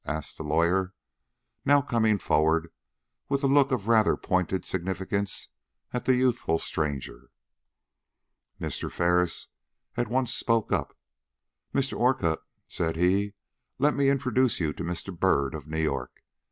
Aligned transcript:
asked 0.07 0.35
the 0.35 0.43
lawyer, 0.43 0.95
now 1.63 1.79
coming 1.79 2.17
forward 2.17 2.67
with 3.29 3.43
a 3.43 3.47
look 3.47 3.71
of 3.71 3.87
rather 3.87 4.17
pointed 4.17 4.65
significance 4.65 5.49
at 5.93 6.05
the 6.05 6.15
youthful 6.15 6.57
stranger. 6.57 7.29
Mr. 8.59 8.91
Ferris 8.91 9.49
at 9.95 10.07
once 10.07 10.33
spoke 10.33 10.71
up. 10.71 10.97
"Mr. 11.71 11.95
Orcutt," 11.99 12.41
said 12.67 12.95
he, 12.95 13.35
"let 13.77 13.93
me 13.93 14.09
introduce 14.09 14.57
to 14.57 14.69
you 14.69 14.73
Mr. 14.73 15.15
Byrd, 15.15 15.53
of 15.53 15.67
New 15.67 15.79
York. 15.83 16.23